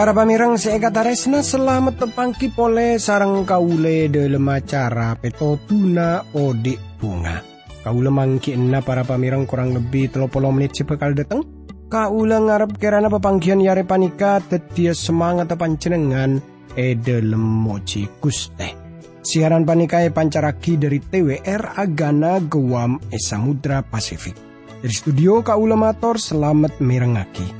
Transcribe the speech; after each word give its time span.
Para 0.00 0.16
pamirang 0.16 0.56
seekataresna 0.56 1.44
selamat 1.44 2.00
tepangki 2.00 2.48
pole 2.56 2.96
sarang 2.96 3.44
kaule 3.44 4.08
dalam 4.08 4.48
acara 4.48 5.12
peto 5.12 5.60
tuna 5.68 6.24
odik 6.32 6.96
bunga. 6.96 7.44
Kaula 7.84 8.08
mangki 8.08 8.56
enna 8.56 8.80
para 8.80 9.04
pamirang 9.04 9.44
kurang 9.44 9.76
lebih 9.76 10.08
telopolo 10.08 10.56
menit 10.56 10.72
si 10.72 10.88
bekal 10.88 11.12
dateng. 11.12 11.44
Kaula 11.92 12.40
ngarep 12.40 12.80
kerana 12.80 13.12
pepanggian 13.12 13.60
yare 13.60 13.84
panika 13.84 14.40
tetia 14.40 14.96
semangat 14.96 15.52
pancenengan 15.52 16.40
e 16.72 16.96
dalam 16.96 17.60
moci 17.60 18.08
guste. 18.24 18.72
Siaran 19.20 19.68
panikai 19.68 20.08
pancaraki 20.16 20.80
dari 20.80 20.96
TWR 20.96 21.76
Agana 21.76 22.40
Guam 22.40 22.96
e 23.12 23.20
Samudra 23.20 23.84
Pasifik. 23.84 24.32
Dari 24.80 24.94
studio 24.96 25.44
Kaula 25.44 25.76
Mator 25.76 26.16
selamat 26.16 26.80
mirengaki. 26.80 27.59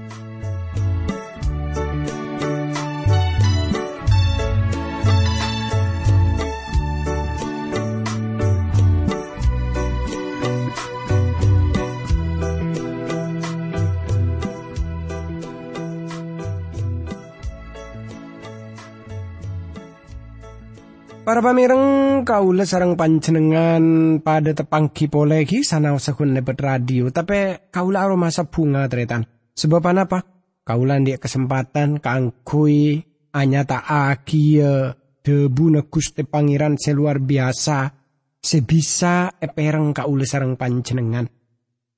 Para 21.30 21.46
pamireng 21.46 22.26
kaula 22.26 22.66
sarang 22.66 22.98
panjenengan 22.98 24.18
pada 24.18 24.50
tepang 24.50 24.90
kipolegi 24.90 25.62
sana 25.62 25.94
usahun 25.94 26.34
lebet 26.34 26.58
radio 26.58 27.06
tapi 27.14 27.70
kaula 27.70 28.02
aro 28.02 28.18
masa 28.18 28.50
bunga 28.50 28.90
tretan. 28.90 29.22
Sebab 29.54 29.78
apa? 29.94 30.26
Kaula 30.66 30.98
dia 30.98 31.22
kesempatan 31.22 32.02
kangkui 32.02 33.06
anya 33.30 33.62
tak 33.62 33.86
akia 33.86 34.98
debu 35.22 35.70
negus 35.70 36.18
te 36.18 36.26
pangeran 36.26 36.74
seluar 36.74 37.22
biasa 37.22 37.94
sebisa 38.42 39.30
epereng 39.38 39.94
kaula 39.94 40.26
sarang 40.26 40.58
panjenengan. 40.58 41.30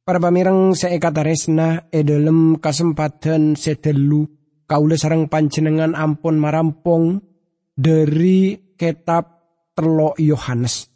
Para 0.05 0.21
pamireng 0.21 0.77
seekataresna 0.77 1.89
edelem 1.89 2.61
kesempatan 2.61 3.57
sedelu 3.57 4.29
kaula 4.69 5.01
sarang 5.01 5.33
panjenengan 5.33 5.97
ampun 5.97 6.37
marampong 6.37 7.25
dari 7.73 8.72
kitab 8.83 9.39
Telok 9.79 10.19
Yohanes. 10.19 10.91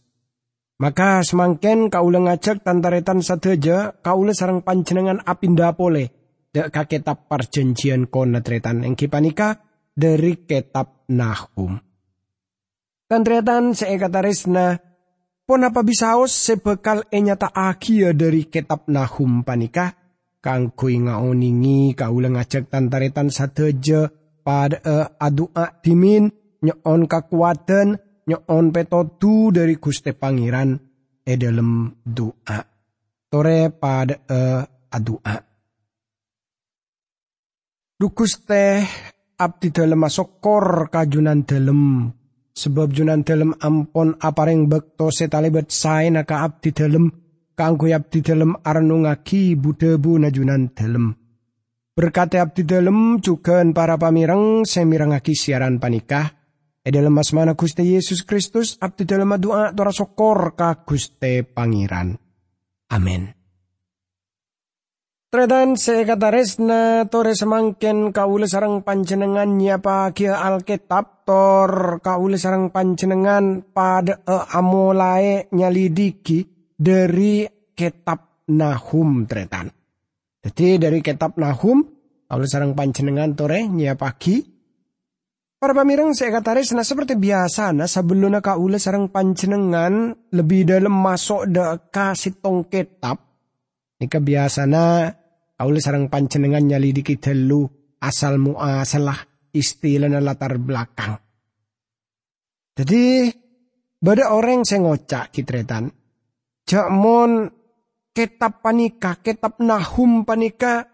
Maka 0.83 1.23
semangken 1.23 1.89
kaula 1.89 2.27
ngajak 2.27 2.67
tantaretan 2.67 3.23
sadeja 3.23 3.95
kaula 4.03 4.35
sarang 4.35 4.61
panjenengan 4.61 5.23
apinda 5.23 5.73
pole 5.73 6.11
dek 6.51 6.69
ka 6.75 6.85
kitab 6.85 7.31
perjanjian 7.31 8.11
konetretan 8.11 8.85
yang 8.85 8.99
kipanika 8.99 9.63
dari 9.95 10.45
kitab 10.45 11.09
Nahum. 11.09 11.79
Tantretan 13.07 13.73
seekatarisna 13.73 14.83
pon 15.47 15.63
apa 15.63 15.81
bisaos 15.87 16.35
sebekal 16.35 17.07
enyata 17.09 17.55
akia 17.55 18.13
dari 18.13 18.51
kitab 18.51 18.91
Nahum 18.91 19.47
panika 19.47 19.97
kang 20.45 20.77
kui 20.77 21.01
ngaoningi 21.01 21.97
kaula 21.97 22.29
ngajak 22.37 22.69
tantaretan 22.69 23.33
sadeja 23.33 24.13
pada 24.45 24.77
uh, 24.85 25.07
adua 25.17 25.81
dimin 25.81 26.29
nyoon 26.67 27.07
kakuatan, 27.07 27.95
nyoon 28.27 28.65
petotu 28.75 29.55
dari 29.55 29.79
Guste 29.79 30.13
Pangeran 30.19 30.75
e 31.23 31.35
doa. 32.03 32.59
Tore 33.27 33.59
pada 33.71 34.15
e 34.27 34.41
adua. 34.91 35.35
Dukus 37.97 38.45
teh 38.45 38.85
abdi 39.41 39.73
dalam 39.73 40.05
masokor 40.05 40.93
kajunan 40.93 41.49
dalam 41.49 42.13
sebab 42.53 42.93
junan 42.93 43.25
dalam 43.25 43.57
ampon 43.57 44.17
apareng 44.21 44.69
bekto 44.69 45.09
setalebet 45.09 45.73
sae 45.73 46.13
naka 46.13 46.45
abdi 46.45 46.77
dalam 46.77 47.09
kanggo 47.57 47.89
abdi 47.89 48.21
dalam 48.21 48.53
arnungaki 48.61 49.57
budebu 49.57 50.21
najunan 50.21 50.77
dalam. 50.77 51.17
Berkati 51.97 52.37
abdi 52.37 52.69
dalam 52.69 53.17
juga 53.25 53.65
para 53.73 53.97
pamireng 53.97 54.69
semirengaki 54.69 55.33
siaran 55.33 55.81
panikah 55.81 56.36
E 56.87 56.95
dalam 56.95 57.19
asmana 57.19 57.59
Guste 57.59 57.83
Yesus 57.83 58.23
Kristus, 58.23 58.79
abdi 58.79 59.03
dalam 59.03 59.35
doa 59.43 59.75
tora 59.75 59.91
sokor 59.91 60.55
ka 60.55 60.87
Guste 60.87 61.43
Pangeran. 61.43 62.15
Amin. 62.95 63.27
Tredan 65.27 65.75
sekataresna 65.75 67.11
tore 67.11 67.35
semangken 67.35 68.15
kaule 68.15 68.47
sarang 68.47 68.87
panjenengan 68.87 69.59
nyapa 69.59 70.15
kia 70.15 70.39
Alkitab 70.39 71.27
tor 71.27 71.99
kaule 71.99 72.39
sarang 72.39 72.71
panjenengan 72.71 73.67
pada 73.67 74.23
e 74.23 74.37
amolae 74.55 75.51
nyalidiki 75.51 76.71
dari 76.79 77.43
kitab 77.75 78.47
Nahum 78.47 79.27
tretan. 79.27 79.75
Jadi 80.39 80.79
dari 80.79 81.03
kitab 81.03 81.35
Nahum 81.35 81.83
kaule 82.31 82.47
sarang 82.47 82.79
panjenengan 82.79 83.35
tore 83.35 83.67
nyapaki 83.67 84.56
Para 85.57 85.73
pamirang 85.73 86.13
saya 86.13 86.37
kataris 86.37 86.77
nah 86.77 86.85
seperti 86.85 87.17
biasa 87.17 87.73
nah 87.73 87.89
sebelumnya 87.89 88.45
kaula 88.45 88.77
sarang 88.77 89.09
panjenengan 89.09 90.13
lebih 90.29 90.69
dalam 90.69 90.93
masuk 90.93 91.49
de 91.49 91.81
kasih 91.89 92.37
kitab. 92.69 93.17
Nika 93.97 94.21
biasa 94.21 94.69
na 94.69 95.09
kaula 95.57 95.81
sarang 95.81 96.13
panjenengan 96.13 96.61
nyalidiki 96.61 97.17
dulu 97.17 97.65
asal 98.05 98.37
muasalah 98.37 99.49
istilah 99.57 100.13
na 100.13 100.21
latar 100.21 100.61
belakang. 100.61 101.17
Jadi 102.77 103.33
bada 103.97 104.37
orang 104.37 104.61
saya 104.61 104.85
ngocak 104.85 105.33
kitretan. 105.33 105.89
Jakmon 106.69 107.49
kitab 108.13 108.61
panika, 108.61 109.25
kitab 109.25 109.57
nahum 109.65 110.29
panika, 110.29 110.85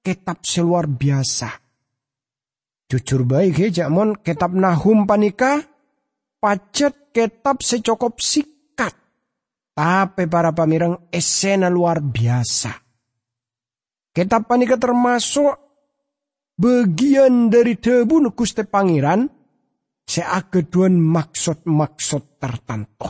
kitab 0.00 0.40
seluar 0.40 0.88
biasa 0.88 1.59
Jujur 2.90 3.22
baik 3.22 3.62
ya 3.62 3.68
jamon 3.70 4.18
kitab 4.18 4.50
Nahum 4.50 5.06
panika 5.06 5.62
pacet 6.42 7.14
kitab 7.14 7.62
secokop 7.62 8.18
sikat. 8.18 8.90
Tapi 9.78 10.26
para 10.26 10.50
pamirang 10.50 11.06
esena 11.14 11.70
luar 11.70 12.02
biasa. 12.02 12.74
Kitab 14.10 14.50
panika 14.50 14.74
termasuk 14.74 15.54
bagian 16.58 17.46
dari 17.46 17.78
debu 17.78 18.26
nukuste 18.26 18.66
pangeran 18.66 19.30
seageduan 20.02 20.98
maksud-maksud 20.98 22.42
tertentu. 22.42 23.06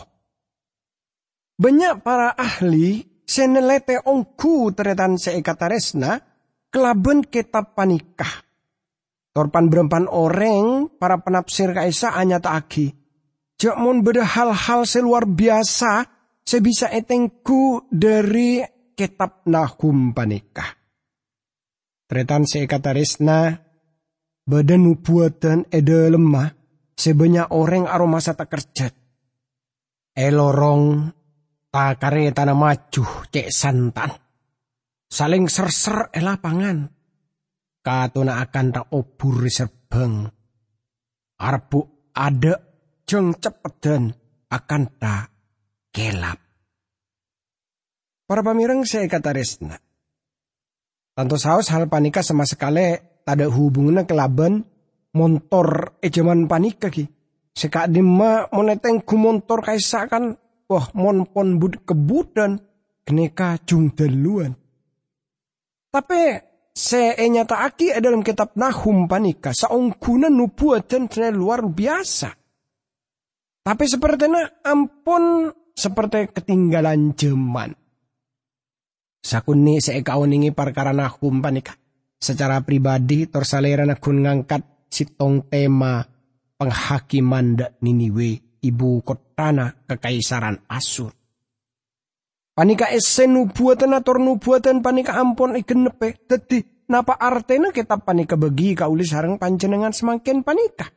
Banyak 1.57 2.05
para 2.05 2.37
ahli 2.37 3.01
senelete 3.25 3.97
ongku 4.05 4.77
teretan 4.77 5.17
seekataresna 5.17 6.21
kelaben 6.69 7.25
kitab 7.25 7.73
panikah 7.73 8.50
Torpan 9.31 9.71
berempan 9.71 10.11
orang, 10.11 10.91
para 10.99 11.23
penafsir 11.23 11.71
kaisa 11.71 12.11
hanya 12.19 12.43
agi. 12.43 12.91
Jakmon 13.61 14.03
beda 14.03 14.27
hal-hal 14.27 14.83
seluar 14.83 15.23
biasa, 15.23 16.09
sebisa 16.43 16.91
etengku 16.91 17.87
dari 17.87 18.59
kitab 18.99 19.47
Nahum 19.47 20.11
panikah. 20.11 20.75
Tretan 22.11 22.43
seekatarisna, 22.43 23.55
badan 24.51 24.83
nubuatan 24.83 25.71
ede 25.71 26.11
lemah, 26.11 26.51
sebanyak 26.99 27.55
orang 27.55 27.87
aroma 27.87 28.19
tak 28.19 28.51
kerja. 28.51 28.91
Elorong, 30.11 31.07
takare 31.71 32.35
tanah 32.35 32.59
maju 32.59 33.05
cek 33.31 33.49
santan. 33.55 34.11
Saling 35.07 35.47
ser-ser 35.47 36.11
elapangan 36.11 36.91
katuna 36.91 37.00
akan 37.85 38.67
tak 38.73 38.87
obur 38.93 39.49
serbeng. 39.49 40.29
Arbu 41.41 42.13
ada 42.13 42.61
jeng 43.09 43.33
cepetan 43.41 44.13
akan 44.53 44.83
tak 45.01 45.33
gelap. 45.95 46.39
Para 48.29 48.45
pamireng 48.45 48.85
saya 48.87 49.09
kata 49.11 49.35
resna. 49.35 49.77
Tanto 51.17 51.35
saus 51.41 51.73
hal 51.75 51.91
panika 51.91 52.23
sama 52.23 52.47
sekali 52.47 52.95
ada 53.27 53.47
hubungannya 53.51 54.07
kelaban 54.07 54.63
montor 55.17 55.99
ejaman 55.99 56.47
panika 56.47 56.93
ki. 56.93 57.09
Sekak 57.51 57.91
dima 57.91 58.47
moneteng 58.55 59.03
ku 59.03 59.19
montor 59.19 59.67
kaisa 59.67 60.07
kan 60.07 60.39
wah 60.71 60.87
mon 60.95 61.27
pon 61.27 61.59
bud 61.59 61.83
kebudan 61.83 62.63
keneka 63.03 63.59
jung 63.67 63.91
deluan. 63.91 64.55
Tapi 65.91 66.50
se 66.71 67.15
nyata 67.19 67.67
aki 67.67 67.95
dalam 67.99 68.23
kitab 68.25 68.55
Nahum 68.57 69.11
panika 69.11 69.51
saungkunan 69.55 70.33
nubuatan 70.33 71.11
luar 71.35 71.67
biasa. 71.67 72.31
Tapi 73.61 73.85
sepertinya 73.85 74.65
ampun 74.65 75.53
seperti 75.77 76.33
ketinggalan 76.33 77.13
zaman. 77.13 77.77
Sakuni 79.21 79.79
seekauningi 79.85 80.57
perkara 80.57 80.97
Nahum 80.97 81.45
panika. 81.45 81.77
secara 82.21 82.61
pribadi 82.61 83.25
tor 83.27 83.49
salera 83.49 83.89
na 83.89 83.97
kun 83.97 84.21
ngangkat 84.21 84.93
sitong 84.93 85.49
tema 85.49 86.05
penghakiman 86.61 87.57
da 87.57 87.67
Niniwe 87.81 88.61
ibu 88.61 89.01
kotana 89.01 89.73
kekaisaran 89.89 90.69
Asur. 90.69 91.17
Panika 92.61 92.93
esen 92.93 93.41
nubuatan 93.41 93.97
atau 93.97 94.21
nubuatan 94.21 94.85
panika 94.85 95.17
ampon 95.17 95.57
igenepe. 95.57 96.21
Dadi 96.29 96.61
napa 96.93 97.17
artena 97.17 97.73
kita 97.73 97.97
panika 98.05 98.37
bagi 98.37 98.77
kauli 98.77 99.01
sarang 99.01 99.41
panjenengan 99.41 99.97
semakin 99.97 100.45
panika. 100.45 100.93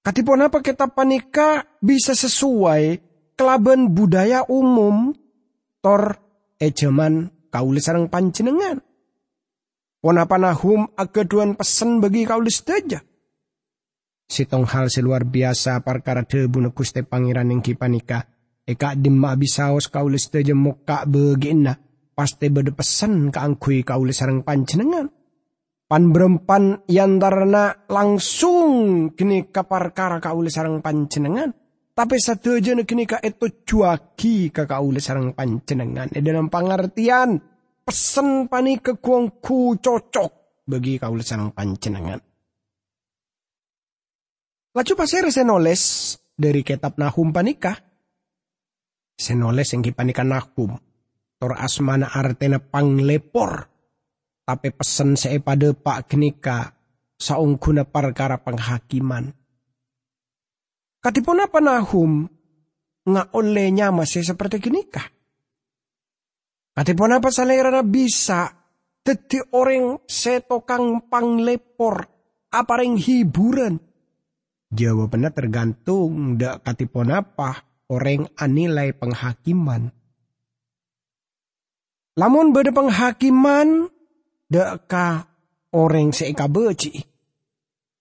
Katipun 0.00 0.48
apa 0.48 0.64
kita 0.64 0.88
panika 0.88 1.68
bisa 1.84 2.16
sesuai 2.16 2.96
kelaban 3.36 3.92
budaya 3.92 4.40
umum 4.48 5.12
tor 5.84 6.16
ejaman 6.56 7.28
kauli 7.52 7.84
sarang 7.84 8.08
panjenengan. 8.08 8.80
Ponapa 10.00 10.40
nahum 10.40 10.88
agaduan 10.96 11.60
pesen 11.60 12.00
bagi 12.00 12.24
kauli 12.24 12.48
sedaja. 12.48 13.04
Sitong 14.32 14.64
hal 14.64 14.88
seluar 14.88 15.28
biasa 15.28 15.84
perkara 15.84 16.24
debu 16.24 16.72
Gusti 16.72 17.04
Pangeran 17.04 17.52
yang 17.52 17.60
kipanika 17.60 18.37
Eka 18.68 18.92
dimma 19.00 19.32
bisaos 19.32 19.88
kaulis 19.88 20.28
teje 20.28 20.52
muka 20.52 21.08
begina. 21.08 21.72
Pasti 22.12 22.52
bede 22.52 22.76
pesan 22.76 23.32
ke 23.32 23.40
angkui 23.40 23.80
kaulis 23.80 24.20
sarang 24.20 24.44
panjenengan. 24.44 25.08
Pan 25.88 26.12
berempan 26.12 26.84
yantarana 26.84 27.88
langsung 27.88 28.68
kini 29.16 29.48
kapar 29.48 29.96
kara 29.96 30.20
kaulis 30.20 30.52
sarang 30.52 30.84
panjenengan. 30.84 31.48
Tapi 31.96 32.20
satu 32.20 32.60
aja 32.60 32.76
kini 32.84 33.08
ka 33.08 33.24
itu 33.24 33.64
cuaki 33.64 34.52
ke 34.52 34.68
kaulis 34.68 35.08
sarang 35.08 35.32
panjenengan. 35.32 36.12
E 36.12 36.20
dalam 36.20 36.52
pengertian 36.52 37.40
pesan 37.88 38.52
pani 38.52 38.84
kekuangku 38.84 39.80
cocok 39.80 40.30
bagi 40.68 41.00
kaulis 41.00 41.24
sarang 41.24 41.56
panjenengan. 41.56 42.20
Laju 44.76 44.92
pasir 44.92 45.24
senoles 45.32 46.12
dari 46.36 46.60
kitab 46.60 47.00
Nahum 47.00 47.32
panikah 47.32 47.87
Senoles 49.18 49.74
yang 49.74 49.82
kipanikan 49.82 50.30
nakum. 50.30 50.78
Tor 51.42 51.58
asmana 51.58 52.06
artena 52.06 52.62
panglepor. 52.62 53.66
Tapi 54.46 54.70
pesen 54.70 55.18
saya 55.18 55.42
pada 55.42 55.74
pak 55.74 56.06
kenika 56.06 56.78
saung 57.18 57.58
guna 57.58 57.82
perkara 57.82 58.38
penghakiman. 58.38 59.34
Katipun 61.02 61.42
apa 61.42 61.58
nahum 61.58 62.30
nga 63.04 63.22
olehnya 63.34 63.90
masih 63.90 64.22
seperti 64.22 64.62
kenika. 64.62 65.02
Katipun 66.78 67.18
apa 67.18 67.28
salerana 67.34 67.82
bisa 67.82 68.54
teti 69.02 69.42
orang 69.52 69.98
setokang 70.06 71.10
panglepor 71.10 72.06
apa 72.54 72.72
ring 72.78 72.96
hiburan. 72.96 73.82
Jawabannya 74.68 75.30
tergantung 75.34 76.38
dak 76.38 76.62
katipun 76.62 77.12
apa 77.12 77.67
orang 77.88 78.28
anilai 78.36 78.92
penghakiman. 78.92 79.92
Lamun 82.18 82.50
beda 82.50 82.74
penghakiman 82.74 83.88
deka 84.50 85.28
orang 85.72 86.10
seika 86.10 86.48
beci. 86.48 86.98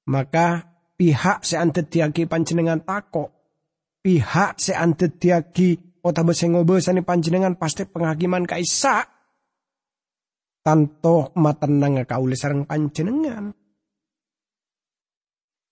Maka 0.07 0.63
pihak 0.95 1.43
seantetiaki 1.43 2.25
panjenengan 2.25 2.81
tako. 2.81 3.35
Pihak 4.01 4.55
seantetiaki 4.57 5.99
ota 6.01 6.23
besengobesani 6.23 7.03
panjenengan 7.03 7.59
pasti 7.59 7.83
penghakiman 7.83 8.47
kaisa. 8.47 9.03
Tanto 10.63 11.31
matenang 11.35 12.03
kauli 12.07 12.35
sarang 12.35 12.67
panjenengan. 12.67 13.66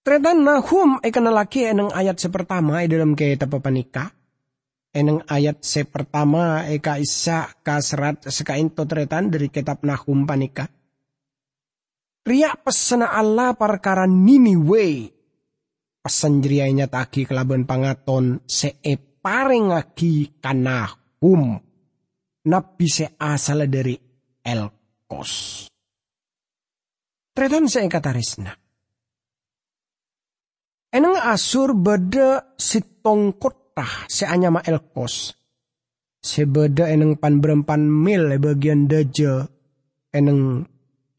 Ternyata 0.06 0.38
Nahum 0.38 1.02
ikan 1.02 1.25
laki 1.34 1.66
eneng 1.66 1.90
ayat 1.90 2.22
sepertama 2.22 2.78
dalam 2.86 3.18
kitab 3.18 3.57
panika. 3.57 4.13
Eneng 4.94 5.25
ayat 5.25 5.66
sepertama 5.66 6.69
eka 6.69 7.02
isa 7.02 7.50
kasrat 7.66 8.22
sekainto 8.30 8.86
tretan 8.86 9.34
dari 9.34 9.50
kitab 9.50 9.81
Nahum 9.81 10.30
panika. 10.30 10.69
Riak 12.22 12.62
pesena 12.62 13.18
Allah 13.18 13.57
perkara 13.57 14.06
Niniwe. 14.06 15.10
Pesan 16.06 16.38
jeriainya 16.38 16.86
taki 16.86 17.25
kelaban 17.25 17.66
pangaton 17.66 18.46
se 18.46 18.78
paring 19.25 19.74
aki 19.74 20.38
kanahum. 20.38 21.57
Nabi 22.46 22.86
se 22.86 23.10
asal 23.18 23.66
dari 23.66 23.98
Elkos. 24.46 25.66
Tretan 27.34 27.66
saya 27.66 27.90
kata. 27.90 28.65
Eneng 30.95 31.19
asur 31.19 31.75
beda 31.75 32.56
sitong 32.56 33.36
kota 33.36 33.83
seanyama 34.07 34.63
elkos. 34.63 35.36
Sebeda 36.24 36.88
eneng 36.88 37.19
pan 37.19 37.44
berempan 37.44 37.83
mil 37.83 38.31
e 38.31 38.39
bagian 38.39 38.88
daja 38.88 39.44
eneng 40.15 40.63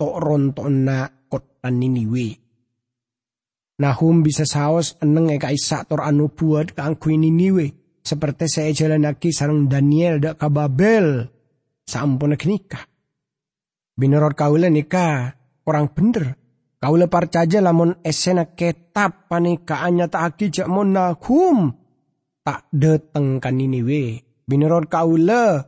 tokron 0.01 0.57
tona 0.57 1.29
kota 1.29 1.69
Niniwe. 1.69 2.41
Nahum 3.77 4.25
bisa 4.25 4.49
saos 4.49 4.97
eneng 5.05 5.29
eka 5.37 5.53
isa 5.53 5.85
tor 5.85 6.09
anu 6.09 6.33
buat 6.33 6.73
keangkui 6.73 7.21
Niniwe. 7.21 8.01
Seperti 8.01 8.49
saya 8.49 8.73
jalan 8.73 9.05
lagi 9.05 9.29
sarang 9.29 9.69
Daniel 9.69 10.25
dak 10.25 10.41
kababel. 10.41 11.29
Sampun 11.85 12.33
nikah. 12.33 12.81
Binerot 13.93 14.33
kaulah 14.33 14.73
nikah. 14.73 15.37
Orang 15.69 15.93
bener 15.93 16.46
Kaula 16.87 17.11
parcaja 17.11 17.59
lamun 17.59 17.99
esena 18.07 18.55
ketap 18.55 19.27
panikaannya 19.27 20.07
tak 20.07 20.23
aki 20.23 20.55
jak 20.55 20.71
mon 20.71 20.95
nahum. 20.95 21.75
Tak 22.47 22.71
deteng 22.71 23.43
kan 23.43 23.59
ini 23.59 23.83
we. 23.83 24.23
Bineror 24.47 24.87
kaula 24.87 25.67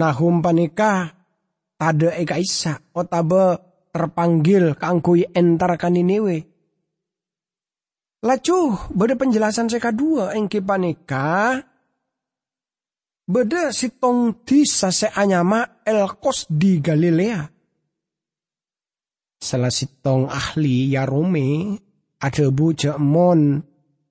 nahum 0.00 0.40
panika 0.40 1.12
tade 1.76 2.16
eka 2.16 2.40
isa. 2.40 2.80
Otabe 2.96 3.60
terpanggil 3.92 4.80
kangkui 4.80 5.28
entar 5.28 5.76
kan 5.76 5.92
ini 5.92 6.16
we. 6.24 6.40
Lacu, 8.24 8.80
beda 8.96 9.20
penjelasan 9.20 9.68
saya 9.68 9.92
kedua 9.92 10.32
engki 10.32 10.64
panika. 10.64 11.60
Beda 13.28 13.76
si 13.76 13.92
tong 13.92 14.40
disa 14.48 14.88
seanyama 14.88 15.84
elkos 15.84 16.48
di 16.48 16.80
Galilea 16.80 17.59
salah 19.40 19.72
sitong 19.72 20.28
ahli 20.28 20.92
Yarome 20.92 21.80
ada 22.20 22.46
bu 22.52 22.76
mon 23.00 23.64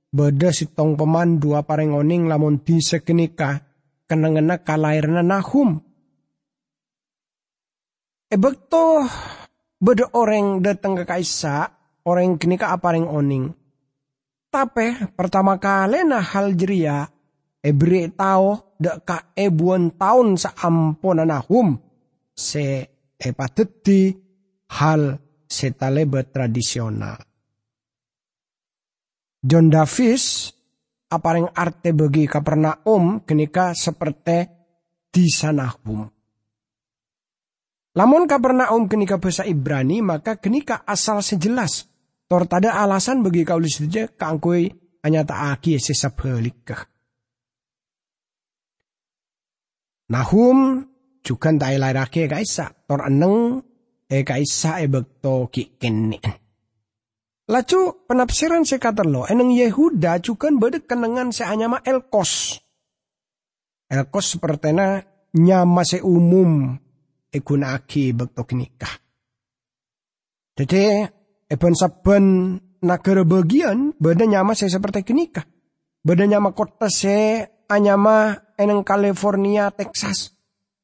beda 0.09 0.49
sitong 0.49 0.97
pemandu 0.97 1.53
apa 1.53 1.77
oning 1.85 2.25
lamun 2.25 2.65
di 2.65 2.81
sekenika 2.81 3.61
kenangena 4.09 4.65
kalairna 4.65 5.21
nahum. 5.21 5.77
Ebek 8.29 8.55
toh 8.69 9.05
beda 9.77 10.17
orang 10.17 10.65
datang 10.65 10.97
ke 10.97 11.05
kaisa 11.05 11.69
orang 12.09 12.41
kenika 12.41 12.73
apa 12.73 12.97
yang 12.97 13.05
oning. 13.05 13.53
Tapi 14.49 15.13
pertama 15.13 15.61
kali 15.61 16.01
nah 16.09 16.25
hal 16.25 16.57
jeria 16.57 17.05
ebri 17.61 18.09
tau 18.09 18.73
dek 18.81 19.05
ka 19.05 19.17
ebuan 19.37 19.93
tahun 19.93 20.41
saampona 20.41 21.21
nahum 21.21 21.77
se 22.33 22.89
epateti 23.13 24.28
hal 24.69 25.17
setalebet 25.49 26.29
tradisional. 26.29 27.17
John 29.39 29.71
Davis 29.71 30.51
apareng 31.09 31.49
arte 31.55 31.95
bagi 31.95 32.29
Kapernaum 32.29 33.25
kenika 33.25 33.73
seperti 33.73 34.45
di 35.09 35.25
sanahum. 35.31 36.05
Lamun 37.97 38.29
Kapernaum 38.29 38.85
kenika 38.85 39.17
bahasa 39.17 39.47
Ibrani 39.47 40.05
maka 40.05 40.37
kenika 40.37 40.85
asal 40.85 41.25
sejelas. 41.25 41.89
Tor 42.29 42.45
tada 42.45 42.77
alasan 42.77 43.25
bagi 43.25 43.41
kaulis 43.41 43.81
saja 43.81 44.05
kangkui 44.05 44.69
hanya 45.01 45.25
tak 45.25 45.57
aki 45.57 45.81
sesabelikah. 45.81 46.85
Nahum 50.13 50.85
juga 51.25 51.49
tak 51.57 51.73
ilairake 51.73 52.29
kaisa. 52.29 52.69
Tor 52.85 53.09
eneng 53.09 53.65
e 54.09 54.25
kaisa 54.25 54.81
e 54.81 54.89
bekto 54.89 55.53
ki 55.53 55.77
kenne. 55.77 56.19
Lacu 57.49 58.05
penafsiran 58.05 58.65
se 58.65 58.77
lo, 59.05 59.25
eneng 59.25 59.53
Yehuda 59.53 60.21
juga 60.21 60.49
bedek 60.49 60.85
kenengan 60.89 61.33
se 61.33 61.45
anyama 61.45 61.81
Elkos. 61.85 62.61
Elkos 63.89 64.25
sepertena 64.37 65.01
nyama 65.33 65.81
se 65.85 66.01
umum 66.01 66.77
e 67.29 67.39
aki 67.41 68.13
bekto 68.13 68.45
nikah. 68.53 68.93
Jadi 70.57 71.07
eben 71.49 71.73
saben 71.73 72.59
negara 72.83 73.23
bagian 73.25 73.97
beda 73.97 74.25
nyama 74.29 74.53
se 74.53 74.69
seperti 74.69 75.01
kenikah. 75.01 75.45
Beda 76.05 76.25
nyama 76.29 76.53
kota 76.53 76.85
se 76.85 77.49
anyama 77.65 78.37
eneng 78.57 78.85
California, 78.85 79.73
Texas. 79.73 80.37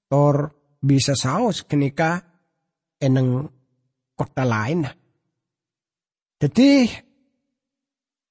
Tor 0.10 0.54
bisa 0.82 1.14
saus 1.14 1.66
kenikah 1.66 2.35
eneng 3.06 3.46
kota 4.18 4.42
lain. 4.42 4.84
Jadi 6.42 6.90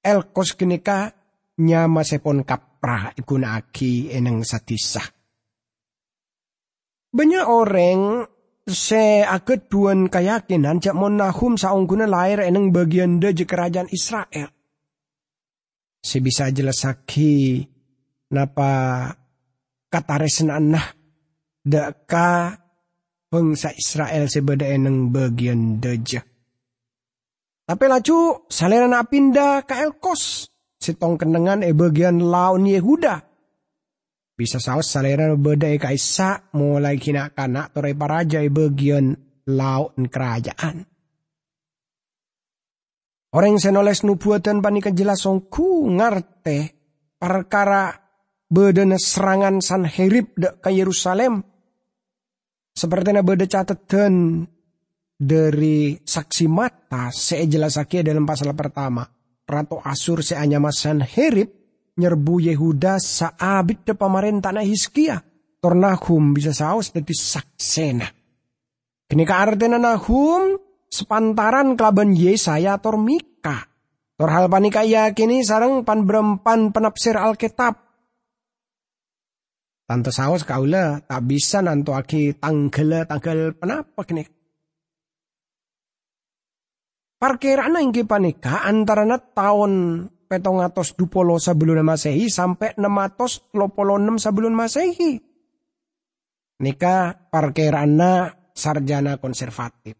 Elkos 0.05 0.53
kenika 0.53 1.09
nyama 1.65 2.05
sepon 2.05 2.45
kapra 2.45 3.09
ikunaki 3.17 4.13
eneng 4.13 4.45
satisah. 4.45 5.09
Banyak 7.09 7.45
orang 7.47 8.27
se 8.69 9.25
aket 9.25 9.65
duan 9.65 10.11
keyakinan 10.11 10.77
jak 10.77 10.93
mon 10.93 11.17
Nahum 11.17 11.57
saungguna 11.57 12.05
lahir 12.05 12.45
eneng 12.45 12.69
bagian 12.69 13.17
de 13.17 13.33
kerajaan 13.33 13.89
Israel. 13.89 14.53
Se 16.05 16.21
bisa 16.21 16.53
jelasaki 16.53 17.65
napa 18.29 19.09
kata 19.89 20.15
resen 20.21 20.53
bangsa 23.35 23.75
Israel 23.75 24.31
sebeda 24.31 24.63
eneng 24.63 25.11
bagian 25.11 25.83
deja. 25.83 26.23
Tapi 27.65 27.85
laju 27.91 28.47
salera 28.47 29.03
pindah 29.03 29.67
ke 29.67 29.75
Elkos. 29.75 30.47
Sitong 30.79 31.19
kendengan 31.19 31.65
e 31.65 31.75
bagian 31.75 32.23
laun 32.23 32.63
Yehuda 32.63 33.35
bisa 34.35 34.59
saus 34.59 34.91
salera 34.91 35.31
beda 35.39 35.71
e 35.71 35.79
kaisa 35.79 36.51
mulai 36.59 36.99
kina 36.99 37.31
kana 37.31 37.71
tore 37.71 37.95
paraja 37.95 38.43
e 38.43 38.51
bagian 38.51 39.15
laut 39.47 39.95
kerajaan. 39.95 40.83
Orang 43.35 43.59
senoles 43.59 44.03
nubuatan 44.03 44.63
panika 44.63 44.91
jelas 44.95 45.23
songku 45.23 45.91
ngarte 45.91 46.71
perkara 47.19 47.91
bedana 48.47 48.95
serangan 48.95 49.59
Sanherib 49.59 50.35
ke 50.39 50.71
Yerusalem. 50.71 51.43
Seperti 52.75 53.15
na 53.15 53.23
beda 53.23 53.47
catatan 53.47 54.43
dari 55.15 55.95
saksi 55.95 56.45
mata 56.51 57.07
saya 57.07 57.47
jelas 57.47 57.79
dalam 57.79 58.27
pasal 58.27 58.51
pertama. 58.51 59.07
Ratu 59.47 59.79
Asur 59.79 60.19
seanyama 60.19 60.75
Sanherib 60.75 61.47
nyerbu 61.95 62.51
Yehuda 62.51 62.99
saabit 62.99 63.87
de 63.87 63.93
pamarentah 63.95 64.51
na 64.51 64.59
Hiskia. 64.59 65.23
Tornahum 65.63 66.35
bisa 66.35 66.51
saus 66.51 66.91
dari 66.91 67.15
saksena. 67.15 68.11
Kini 69.07 69.23
ka 69.23 69.35
artena 69.39 69.79
nahum 69.79 70.59
sepantaran 70.91 71.79
kelaban 71.79 72.11
Yesaya 72.11 72.75
tor 72.83 72.99
Mika. 72.99 73.71
Tor 74.19 74.29
hal 74.35 74.51
panika 74.51 74.83
kini 75.15 75.47
sarang 75.47 75.87
pan 75.87 76.03
berempan 76.03 76.75
penafsir 76.75 77.15
Alkitab. 77.15 77.84
Tante 79.85 80.09
saus 80.09 80.41
kaula 80.41 80.97
tak 81.05 81.21
bisa 81.29 81.61
nanto 81.61 81.93
aki 81.93 82.41
tanggal 82.41 83.05
tanggal 83.05 83.53
penapa 83.53 84.01
kini. 84.01 84.25
Parkirana 87.21 87.85
ingki 87.85 88.01
panika 88.01 88.65
antara 88.65 89.05
tahun 89.21 90.05
petong 90.25 90.65
atos 90.65 90.97
dupolo 90.97 91.37
sebelum 91.37 91.85
masehi 91.85 92.33
sampai 92.33 92.73
nematos 92.81 93.45
lopolo 93.53 94.01
enam 94.01 94.17
sebelum 94.17 94.57
masehi. 94.57 95.21
Nika 96.65 97.29
parkirana 97.29 98.33
sarjana 98.57 99.21
konservatif. 99.21 99.93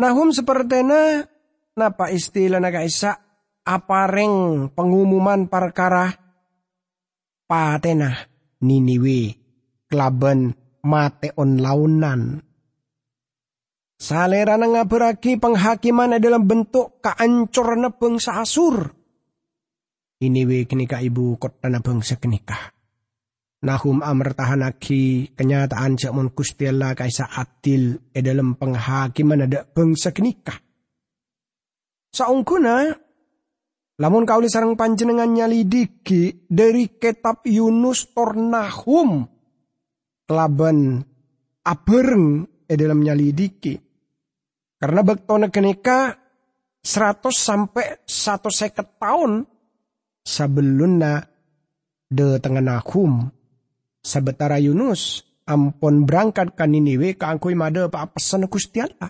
Nahum 0.00 0.32
sepertinya 0.32 1.20
napa 1.76 2.08
istilah 2.08 2.64
naga 2.64 2.80
isa 2.80 3.12
apareng 3.62 4.66
pengumuman 4.72 5.52
perkara 5.52 6.23
patena 7.44 8.14
Niniwe 8.64 9.36
kelaban 9.92 10.56
mateon 10.80 11.60
launan 11.60 12.40
Salera 13.94 14.58
na 14.60 14.68
ngabaragi 14.68 15.38
penghakiman 15.40 16.18
adalah 16.18 16.42
bentuk 16.42 17.00
keancuran 17.00 17.88
bangsa 17.94 18.42
Asur. 18.42 18.90
Ini 20.20 20.44
we 20.44 20.66
kenika 20.68 21.00
ibu 21.00 21.38
kota 21.40 21.72
na 21.72 21.80
bangsa 21.80 22.20
kenika. 22.20 22.74
Nahum 23.64 24.04
amr 24.04 24.36
tahanaki 24.36 25.32
kenyataan 25.32 25.96
mon 26.12 26.28
kustiala 26.36 26.92
kaisa 26.92 27.32
adil 27.32 27.96
e 28.12 28.20
dalam 28.20 28.60
penghakiman 28.60 29.48
ada 29.48 29.64
bangsa 29.64 30.12
kenika. 30.12 30.52
Saungkuna, 32.12 32.92
lamun 34.00 34.26
kau 34.26 34.42
sarang 34.46 34.74
panjenengan 34.74 35.30
nyalidiki 35.30 36.48
dari 36.50 36.98
kitab 36.98 37.46
Yunus 37.46 38.10
Tornahum, 38.10 39.26
kelaban 40.26 41.04
abereng 41.64 42.44
e 42.68 42.74
dalam 42.76 43.00
nyalidiki 43.00 43.74
karena 44.80 45.00
bektona 45.00 45.48
kenika 45.48 46.12
100 46.84 47.32
sampai 47.32 48.04
150 48.04 49.00
tahun 49.00 49.32
sebelumnya 50.20 51.24
de 52.12 52.36
tengah 52.36 52.60
nahum 52.60 53.32
sebetara 54.04 54.60
Yunus 54.60 55.24
ampun 55.48 56.04
berangkat 56.04 56.52
ke 56.52 56.64
Niniwe 56.68 57.16
ke 57.16 57.24
angkui 57.24 57.56
mada 57.56 57.88
pa 57.88 58.04
pesan 58.08 58.44
Gusti 58.48 58.84
Allah. 58.84 59.08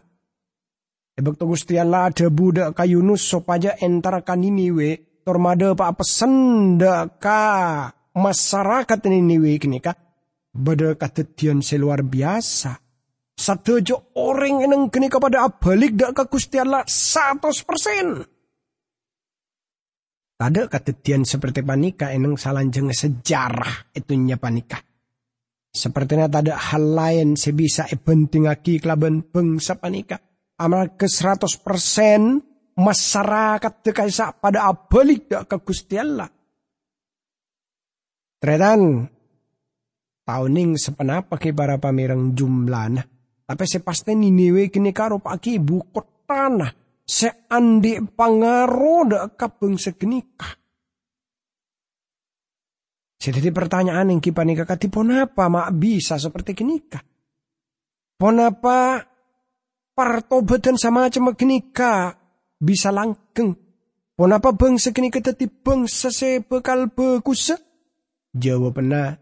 Ebek 1.14 1.38
to 1.38 1.46
Gusti 1.46 1.78
Allah 1.78 2.10
ada 2.10 2.26
budak 2.26 2.74
ka 2.74 2.82
Yunus 2.82 3.22
sopaja 3.22 3.78
entar 3.78 4.18
ka 4.26 4.34
Niniwe 4.34 5.22
tormada 5.22 5.70
pa 5.78 5.94
pesan 5.94 6.74
de 6.74 6.90
ka 7.22 7.86
masyarakat 8.18 8.98
Niniwe 9.06 9.54
kini 9.62 9.78
ka 9.78 9.94
bada 10.50 10.98
katetian 10.98 11.62
seluar 11.62 12.02
biasa. 12.02 12.82
Sadojo 13.34 14.14
orang 14.18 14.62
yang 14.66 14.90
kini 14.90 15.10
kepada 15.10 15.46
abalik 15.46 15.94
dak 15.98 16.14
ke 16.18 16.22
Gusti 16.30 16.58
Allah 16.58 16.86
100%. 16.86 18.30
Tada 20.34 20.66
katetian 20.66 21.22
seperti 21.22 21.62
panika 21.62 22.10
eneng 22.10 22.34
salanjeng 22.34 22.90
sejarah 22.90 23.94
itunya 23.94 24.34
panika. 24.34 24.82
Sepertinya 25.70 26.26
tada 26.26 26.58
hal 26.58 26.94
lain 26.94 27.38
sebisa 27.38 27.86
aki 27.86 28.82
kelaban 28.82 29.22
bangsa 29.26 29.78
panika. 29.78 30.33
Amal 30.54 30.94
ke 30.94 31.10
100% 31.10 32.78
masyarakat 32.78 33.72
dekaisa 33.82 34.38
pada 34.38 34.70
abalik 34.70 35.26
dak 35.26 35.50
ke 35.50 35.56
Gusti 35.62 35.98
Allah. 35.98 36.30
Tretan, 38.38 39.08
tauning 40.22 40.78
sepenapa 40.78 41.34
ke 41.40 41.50
para 41.50 41.80
pamirang 41.80 42.36
jumlahnya 42.36 43.14
tapi 43.44 43.64
pasti 43.84 44.16
Niniwe 44.16 44.72
kini 44.72 44.90
karo 44.90 45.20
pagi 45.20 45.60
ibu 45.60 45.92
kotana. 45.92 46.68
andi 47.52 48.00
pangaro 48.00 49.04
da 49.04 49.28
kapeng 49.28 49.76
sekenika. 49.76 50.48
Jadi 53.20 53.48
pertanyaan 53.52 54.08
yang 54.08 54.20
kipa 54.24 54.40
nikah 54.40 54.64
kati 54.64 54.88
ponapa 54.88 55.52
mak 55.52 55.76
bisa 55.76 56.16
seperti 56.16 56.56
kenika? 56.56 57.00
Ponapa 58.16 59.04
partobatan 59.94 60.74
sama 60.76 61.06
macam 61.06 61.32
kenika 61.32 62.18
bisa 62.58 62.90
langkeng? 62.90 63.54
Ponapa 64.14 64.54
bangsa 64.54 64.94
kenika 64.94 65.18
teti 65.18 65.50
bangsa 65.50 66.10
sebekal 66.10 66.86
bekusa? 66.86 67.58
Jawabannya 68.34 69.18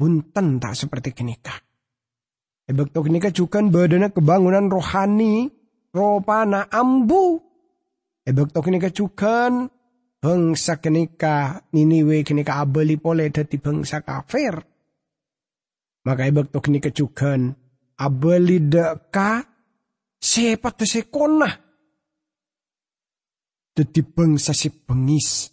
bunten 0.00 0.56
tak 0.56 0.72
seperti 0.72 1.12
kenika. 1.12 1.52
Ebek 2.64 2.96
tok 2.96 3.12
nika 3.12 3.28
cukan 3.28 3.68
badana 3.68 4.08
kebangunan 4.08 4.72
rohani 4.72 5.52
ropana 5.92 6.64
ambu. 6.72 7.44
Ebek 8.24 8.56
tok 8.56 8.72
nika 8.72 8.88
cukan 8.88 9.68
bangsa 10.16 10.80
kenika 10.80 11.68
niniwe 11.76 12.24
kenika 12.24 12.64
abeli 12.64 12.96
pole 12.96 13.28
dati 13.28 13.60
bangsa 13.60 14.00
kafir. 14.00 14.56
Maka 16.08 16.22
ebek 16.24 16.48
tok 16.48 16.72
nika 16.72 16.88
cukan 16.88 17.52
abeli 18.00 18.64
deka 18.64 19.51
sepat 20.22 20.86
sekona. 20.86 21.50
Dati 23.72 24.00
bangsa 24.06 24.54
si 24.54 24.70
pengis. 24.70 25.50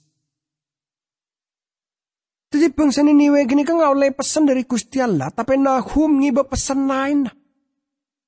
Jadi 2.50 2.68
bangsa 2.74 3.06
Niniwe 3.06 3.46
gini 3.46 3.62
kan 3.62 3.78
nggak 3.78 3.94
oleh 3.94 4.10
pesan 4.14 4.50
dari 4.50 4.66
Gusti 4.66 4.98
Allah, 5.02 5.30
tapi 5.30 5.58
Nahum 5.58 6.22
ngiba 6.22 6.46
pesan 6.46 6.90
lain. 6.90 7.20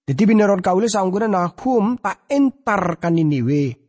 Jadi 0.06 0.22
beneran 0.26 0.62
kau 0.62 0.82
sangguna 0.82 1.30
Nahum 1.30 1.98
tak 1.98 2.26
entar 2.30 2.98
kan 3.02 3.18
Niniwe. 3.18 3.82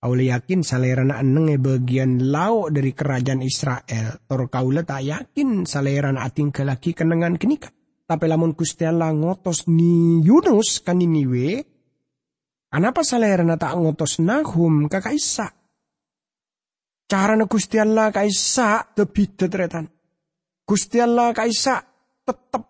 Aule 0.00 0.32
yakin 0.32 0.64
salerana 0.64 1.20
eneng 1.20 1.52
e 1.52 1.60
bagian 1.60 2.32
lauk 2.32 2.72
dari 2.72 2.96
kerajaan 2.96 3.44
Israel. 3.44 4.24
Tor 4.24 4.48
kaula 4.48 4.80
tak 4.80 5.04
yakin 5.04 5.68
salerana 5.68 6.24
ating 6.24 6.48
kelaki 6.48 6.96
kenangan 6.96 7.36
kenika. 7.36 7.68
Tapi 8.10 8.26
lamun 8.26 8.58
Gusti 8.58 8.82
Allah 8.82 9.14
ngotos 9.14 9.70
ni 9.70 10.18
Yunus 10.26 10.82
kan 10.82 10.98
Niniwe. 10.98 11.62
Kenapa 12.66 13.06
salerana 13.06 13.54
tak 13.54 13.78
ngotos 13.78 14.18
Nahum 14.18 14.90
kakak 14.90 15.14
Isa? 15.14 15.46
Cara 17.10 17.34
na 17.38 17.46
Gusti 17.46 17.78
Allah 17.78 18.10
kaisa 18.10 18.82
tebi 18.98 19.30
tetretan. 19.30 19.86
Gusti 20.62 21.02
Allah 21.02 21.34
kaisa 21.34 21.82
tetep 22.22 22.62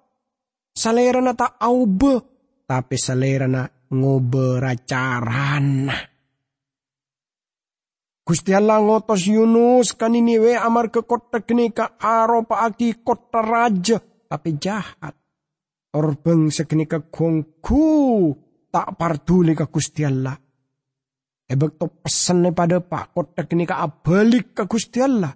salera 0.72 1.20
na 1.20 1.36
tak 1.36 1.60
aube, 1.60 2.24
tapi 2.64 2.96
salera 2.96 3.44
na 3.44 3.68
ngoberacaran. 3.92 5.92
Gusti 8.24 8.56
Allah 8.56 8.80
ngotos 8.80 9.28
Yunus 9.28 9.92
kaniniwe 9.92 10.56
amar 10.56 10.88
ke 10.88 11.04
kota 11.04 11.44
kini 11.44 11.76
ka 11.76 12.00
aro 12.00 12.48
aki 12.48 13.04
kota 13.04 13.44
raja, 13.44 14.00
tapi 14.24 14.56
jahat. 14.56 15.19
Orbeng 15.90 16.54
sekini 16.54 16.86
ka 16.86 17.02
kongku 17.02 17.82
tak 18.70 18.94
partuli 18.94 19.58
ka 19.58 19.66
Gusti 19.66 20.06
Allah. 20.06 20.38
Ebek 21.50 21.82
to 21.82 21.90
pesen 21.98 22.46
pada 22.54 22.78
pak 22.78 23.10
kota 23.10 23.42
kini 23.42 23.66
ka 23.66 23.82
abalik 23.82 24.54
ka 24.54 24.70
Gusti 24.70 25.02
Allah. 25.02 25.34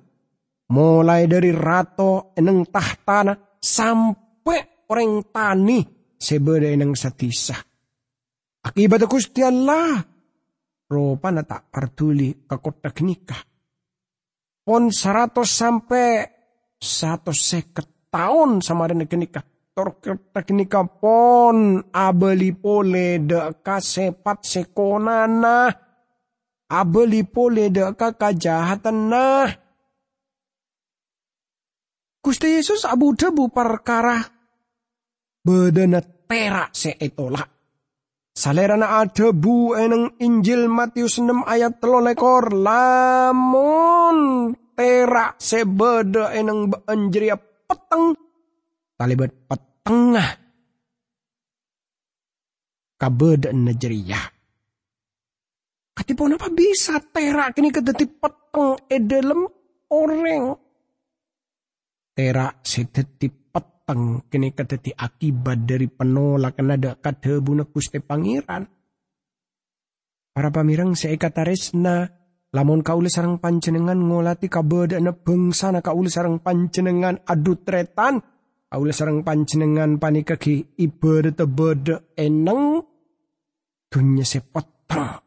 Mulai 0.70 1.26
dari 1.26 1.50
rato 1.50 2.30
eneng 2.38 2.70
tahtana 2.70 3.58
sampai 3.58 4.86
orang 4.86 5.26
tani 5.34 5.82
sebeda 6.14 6.70
eneng 6.70 6.94
satisah. 6.94 7.58
Akibat 8.64 9.04
Gusti 9.10 9.42
Allah 9.42 10.14
Ropa 10.84 11.32
na 11.32 11.42
tak 11.42 11.72
partuli 11.72 12.46
ka 12.46 12.62
kota 12.62 12.94
nikah. 13.02 13.42
Pon 14.64 14.88
seratus 14.94 15.50
sampai 15.50 16.24
satu 16.78 17.32
seket 17.34 18.08
tahun 18.08 18.62
sama 18.62 18.88
dengan 18.88 19.08
kenikah. 19.08 19.53
Nikah 19.74 20.86
pon 21.02 21.82
abeli 21.90 22.54
pole 22.54 23.18
de 23.26 23.38
kasepat 23.58 24.46
sekonana. 24.46 25.66
Abeli 26.70 27.26
pole 27.26 27.74
de 27.74 27.90
kajahatan 27.98 28.98
nah. 29.10 29.50
Gusti 32.22 32.54
Yesus 32.54 32.86
abu 32.86 33.18
debu 33.18 33.50
perkara 33.50 34.16
bedana 35.44 36.00
terak 36.00 36.72
seetolak 36.72 37.50
Salerana 38.34 39.02
ada 39.02 39.30
bu 39.30 39.74
eneng 39.78 40.18
Injil 40.18 40.66
Matius 40.66 41.22
6 41.22 41.46
ayat 41.46 41.78
telo 41.78 42.02
lekor. 42.02 42.50
Lamun 42.50 44.18
terak 44.74 45.38
sebeda 45.38 46.34
eneng 46.34 46.66
beanjeria 46.70 47.38
peteng. 47.38 48.33
Talibet 48.94 49.34
petengah. 49.50 50.30
Kabeda 52.94 53.50
nejeria. 53.50 54.20
Katipun 55.94 56.34
apa 56.34 56.50
bisa 56.50 56.98
terak 56.98 57.54
kini 57.54 57.70
kedeti 57.70 58.06
peteng 58.06 58.78
edelem 58.90 59.46
orang. 59.94 60.58
Terak 62.14 62.62
sedeti 62.66 63.30
peteng 63.30 64.26
kini 64.26 64.50
kadati 64.50 64.90
akibat 64.90 65.66
dari 65.66 65.86
penolakan 65.86 66.74
ada 66.74 66.98
kadebuna 66.98 67.66
kuste 67.66 68.02
pangeran. 68.02 68.66
Para 70.34 70.50
pamirang 70.50 70.98
saya 70.98 71.14
kata 71.14 71.46
resna, 71.46 72.10
lamun 72.50 72.82
kaule 72.82 73.06
sarang 73.06 73.38
panjenengan 73.38 73.94
ngolati 73.94 74.50
kabeda 74.50 74.98
na 74.98 75.14
bangsa 75.14 75.70
na 75.70 75.78
kaule 75.78 76.10
sarang 76.10 76.42
panjenengan 76.42 77.22
adu 77.22 77.54
tretan, 77.62 78.18
kaule 78.74 78.90
sarang 78.90 79.22
panjenengan 79.22 80.02
panikagi 80.02 80.74
ibadat 80.82 81.38
beda 81.46 82.10
eneng, 82.18 82.82
dunya 83.86 84.26
sepotong. 84.26 85.22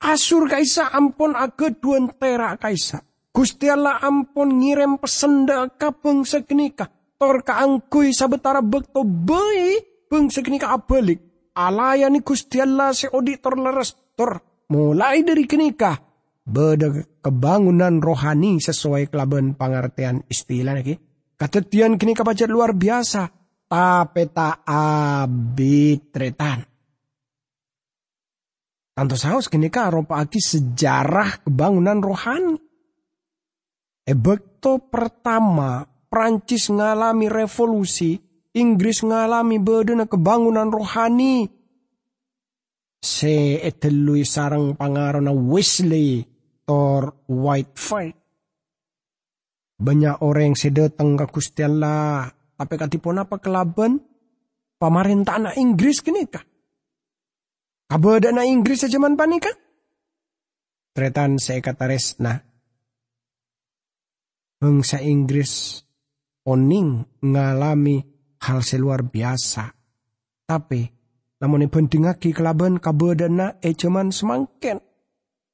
Asur 0.00 0.48
kaisa 0.48 0.88
ampun 0.96 1.36
aga 1.36 1.76
duan 1.76 2.08
tera 2.16 2.56
kaisa. 2.56 3.04
Gusti 3.36 3.68
Allah 3.68 4.00
ampun 4.00 4.64
ngirim 4.64 4.96
pesen 4.96 5.44
ka 5.76 5.92
bangsa 5.92 6.40
kenika. 6.40 6.88
Tor 7.20 7.44
kaangkui 7.44 8.16
sabetara 8.16 8.64
bekto 8.64 9.04
bayi 9.04 9.76
bangsa 10.08 10.40
kenika 10.40 10.72
abalik. 10.72 11.20
Alayani 11.52 12.24
Gusti 12.24 12.64
Allah 12.64 12.96
seodi 12.96 13.36
tor 13.36 13.60
leres. 13.60 13.92
Tor 14.16 14.40
mulai 14.72 15.20
dari 15.20 15.44
kenika. 15.44 16.11
Beda 16.42 16.90
kebangunan 17.22 18.02
rohani 18.02 18.58
sesuai 18.58 19.08
kelaban 19.08 19.54
pengertian 19.54 20.26
istilah 20.26 20.74
lagi. 20.74 20.98
Katetian 21.38 21.98
kenika 21.98 22.26
pacet 22.26 22.50
luar 22.50 22.74
biasa. 22.74 23.30
Tapi 23.72 24.24
tak 24.28 24.68
abitretan. 24.68 26.60
Tanto 28.92 29.16
saus 29.16 29.48
kenika 29.48 29.88
aropa 29.88 30.20
aki 30.20 30.36
sejarah 30.36 31.40
kebangunan 31.40 32.04
rohani 32.04 32.60
Ebekto 34.02 34.90
pertama 34.90 35.86
Prancis 36.10 36.66
ngalami 36.74 37.30
revolusi, 37.30 38.18
Inggris 38.58 39.06
ngalami 39.06 39.62
bedena 39.62 40.10
kebangunan 40.10 40.68
rohani. 40.68 41.46
Se 42.98 43.62
etelui 43.62 44.26
sarang 44.26 44.74
pangarana 44.74 45.30
Wesley 45.30 46.22
tor 46.72 47.28
Whitefield. 47.28 48.16
Banyak 49.82 50.24
orang 50.24 50.54
yang 50.54 50.56
sedeteng 50.56 51.20
ke 51.20 51.26
Gusti 51.28 51.60
Allah, 51.66 52.32
tapi 52.32 52.74
katipun 52.80 53.20
apa 53.20 53.36
kelaban 53.42 54.00
pemerintah 54.80 55.36
anak 55.36 55.58
Inggris 55.60 56.00
kini 56.00 56.24
kah? 56.24 56.40
Kabada 57.90 58.32
anak 58.32 58.48
Inggris 58.48 58.88
sejaman 58.88 59.18
panika? 59.20 59.52
Tretan 60.96 61.36
saya 61.36 61.60
kata 61.60 61.84
resna, 61.90 62.40
bangsa 64.56 65.02
Inggris 65.02 65.82
oning 66.46 67.20
ngalami 67.20 68.00
hal 68.38 68.62
seluar 68.62 69.02
biasa. 69.02 69.66
Tapi 70.46 70.82
namun 71.42 71.66
pentingaki 71.66 72.30
kelaban 72.30 72.78
kabedana 72.78 73.58
e 73.58 73.74
cuman 73.74 74.14
semangken. 74.14 74.91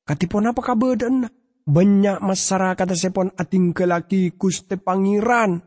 Katipun 0.08 0.48
apa 0.48 0.64
kabedana? 0.64 1.28
Banyak 1.68 2.24
masyarakat 2.24 2.88
sepon 2.96 3.28
ating 3.36 3.76
kelaki 3.76 4.32
kuste 4.40 4.80
pangeran. 4.80 5.60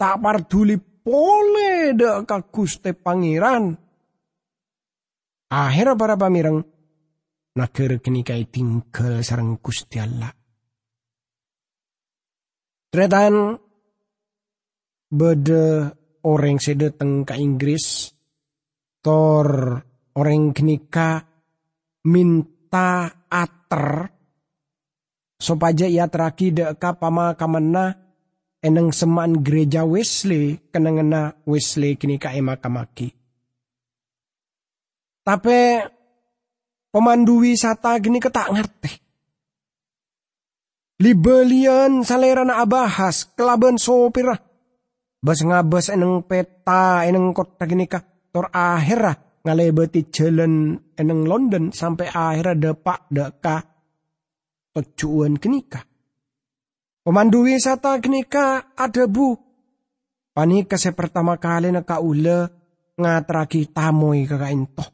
Tak 0.00 0.16
partuli 0.24 0.80
pole 0.80 1.92
ka 2.24 2.48
kuste 2.48 2.96
pangeran. 2.96 3.76
Akhirnya 5.52 6.00
para 6.00 6.16
pamirang 6.16 6.64
nakere 7.60 8.00
kenikai 8.00 8.48
tinggal 8.48 9.20
sarang 9.20 9.60
kusti 9.60 10.00
Allah. 10.00 10.32
Tretan 12.88 13.60
bede 15.12 15.92
orang 16.24 16.56
sedeteng 16.56 17.28
ke 17.28 17.36
Inggris 17.36 18.08
tor 19.04 19.76
orang 20.16 20.56
kenika 20.56 21.20
minta 22.72 23.12
ater 23.28 24.08
sopaja 25.36 25.84
ia 25.84 26.08
teraki 26.08 26.56
deka 26.56 26.96
pama 26.96 27.36
kamana 27.36 28.00
eneng 28.64 28.96
semaan 28.96 29.44
gereja 29.44 29.84
Wesley 29.84 30.56
kenangena 30.72 31.36
Wesley 31.44 32.00
kenika 32.00 32.32
ema 32.32 32.56
kamaki. 32.56 33.12
Tapi 35.20 35.84
pemandu 36.88 37.44
wisata 37.44 37.92
gini 38.00 38.16
ketak 38.16 38.48
ngerti. 38.56 38.92
Libelian 41.04 42.08
salerana 42.08 42.64
abahas 42.64 43.28
kelaban 43.36 43.76
sopir 43.76 44.32
Bas 45.22 45.38
ngabas 45.44 45.92
eneng 45.92 46.24
peta 46.24 47.04
eneng 47.04 47.36
kota 47.36 47.68
gini 47.68 47.84
kah. 47.84 48.00
Tor 48.32 48.48
akhirah 48.48 49.31
ngalebeti 49.42 50.10
jalan 50.10 50.78
eneng 50.94 51.26
London 51.26 51.74
sampai 51.74 52.10
akhirnya 52.10 52.70
depak 52.72 53.10
deka 53.10 53.62
tujuan 54.72 55.36
kenika. 55.36 55.82
Pemandu 57.02 57.42
wisata 57.42 57.98
kenika 57.98 58.74
ada 58.78 59.10
bu. 59.10 59.34
Panika 60.32 60.80
saya 60.80 60.96
pertama 60.96 61.36
kali 61.36 61.68
na 61.68 61.84
kaula 61.84 62.48
ngatraki 62.96 63.68
tamoy 63.68 64.24
kakainto. 64.24 64.86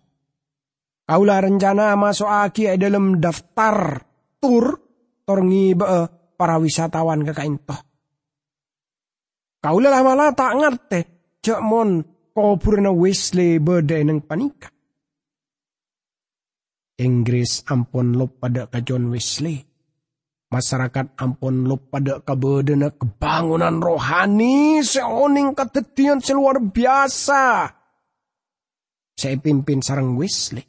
Kaula 1.04 1.38
rencana 1.38 1.94
masuk 1.94 2.26
aki 2.26 2.74
dalam 2.74 3.22
daftar 3.22 4.02
tur 4.42 4.82
torngi 5.22 5.76
be 5.78 5.86
para 6.34 6.56
wisatawan 6.58 7.22
ke 7.22 7.32
kainto. 7.36 7.76
Kau 9.58 9.78
lelah 9.78 10.02
malah 10.06 10.32
tak 10.34 10.54
ngerti 10.58 11.00
cek 11.42 11.60
mon 11.62 12.02
purna 12.58 12.94
Wesley 12.94 13.58
beda 13.58 13.98
neng 14.02 14.22
panika. 14.22 14.70
Inggris 16.98 17.62
ampun 17.70 18.18
lop 18.18 18.42
pada 18.42 18.66
ke 18.66 18.82
John 18.82 19.10
Wesley. 19.14 19.62
Masyarakat 20.48 21.14
ampun 21.20 21.68
lop 21.68 21.92
pada 21.92 22.18
kebedena 22.24 22.90
kebangunan 22.90 23.78
rohani 23.78 24.82
seoning 24.82 25.54
ketetian 25.54 26.18
seluar 26.18 26.58
biasa. 26.58 27.70
Saya 29.14 29.36
pimpin 29.38 29.78
sarang 29.78 30.18
Wesley. 30.18 30.66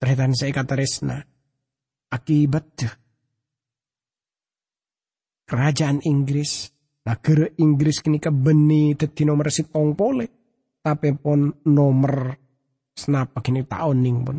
Terhitan 0.00 0.32
saya 0.32 0.52
kata 0.56 0.74
resna. 0.80 1.18
Akibat 2.10 2.88
kerajaan 5.50 6.00
Inggris 6.06 6.70
Negara 7.00 7.48
Inggris 7.56 8.04
kini 8.04 8.20
beni 8.20 8.92
dadi 8.92 9.24
nomor 9.24 9.48
tong 9.48 9.96
pole. 9.96 10.26
Tapi 10.80 11.12
pun 11.16 11.52
nomor 11.68 12.32
senapa 12.96 13.44
kini 13.44 13.64
tahun 13.68 13.98
ning 14.00 14.18
pun. 14.24 14.38